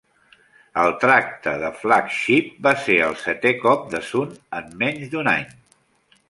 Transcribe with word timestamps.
El 0.83 0.93
tracte 1.01 1.53
de 1.63 1.69
Flagship 1.81 2.47
va 2.69 2.73
ser 2.87 2.97
el 3.09 3.13
setè 3.25 3.53
cop 3.67 3.85
de 3.93 4.03
Sun 4.09 4.33
en 4.63 4.75
menys 4.83 5.13
d'un 5.15 5.31
any. 5.37 5.47